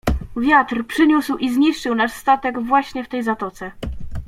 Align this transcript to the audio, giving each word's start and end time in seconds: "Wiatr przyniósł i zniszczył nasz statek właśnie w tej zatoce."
"Wiatr 0.37 0.85
przyniósł 0.87 1.37
i 1.37 1.53
zniszczył 1.53 1.95
nasz 1.95 2.11
statek 2.11 2.59
właśnie 2.63 3.03
w 3.03 3.07
tej 3.09 3.23
zatoce." 3.23 3.71